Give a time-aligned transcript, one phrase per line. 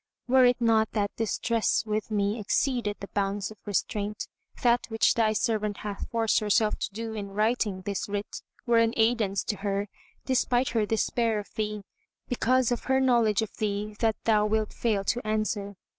[0.27, 4.27] Were it not that distress with me exceedeth the bounds of restraint,
[4.63, 8.95] that which thy servant hath forced herself to do in writing this writ were an
[8.97, 9.89] aidance to her,
[10.25, 11.83] despite her despair of thee,
[12.27, 15.75] because of her knowledge of thee that thou wilt fail to answer.